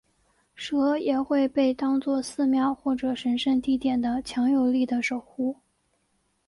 [0.55, 5.57] 蛇也会被当做寺庙或者神圣地点的强有力的守护。